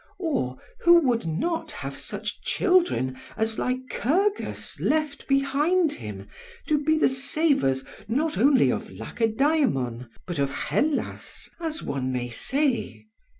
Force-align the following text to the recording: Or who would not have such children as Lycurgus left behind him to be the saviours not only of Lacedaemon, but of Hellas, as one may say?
Or 0.17 0.57
who 0.79 0.97
would 1.07 1.27
not 1.27 1.71
have 1.73 1.95
such 1.95 2.41
children 2.41 3.19
as 3.37 3.59
Lycurgus 3.59 4.79
left 4.79 5.27
behind 5.27 5.91
him 5.91 6.27
to 6.65 6.83
be 6.83 6.97
the 6.97 7.07
saviours 7.07 7.83
not 8.07 8.35
only 8.35 8.71
of 8.71 8.89
Lacedaemon, 8.89 10.09
but 10.25 10.39
of 10.39 10.49
Hellas, 10.49 11.51
as 11.59 11.83
one 11.83 12.11
may 12.11 12.31
say? 12.31 13.05